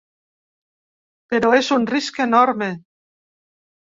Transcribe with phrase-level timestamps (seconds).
[1.33, 2.71] Però és un risc enorme.